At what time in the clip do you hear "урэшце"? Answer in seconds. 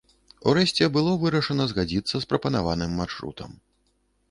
0.51-0.87